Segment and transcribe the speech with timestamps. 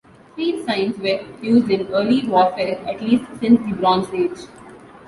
[0.35, 4.47] Field signs were used in early warfare at least since the Bronze Age.